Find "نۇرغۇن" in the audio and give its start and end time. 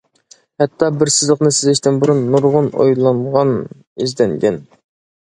2.33-2.73